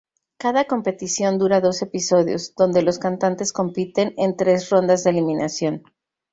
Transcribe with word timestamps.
Cada 0.39 0.65
competición 0.65 1.37
dura 1.37 1.61
dos 1.61 1.83
episodios, 1.83 2.55
donde 2.55 2.81
los 2.81 2.97
cantantes 2.97 3.53
compiten 3.53 4.15
en 4.17 4.35
tres 4.35 4.71
rondas 4.71 5.03
de 5.03 5.11
eliminación. 5.11 5.83